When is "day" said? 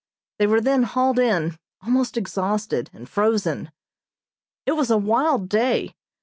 5.47-5.93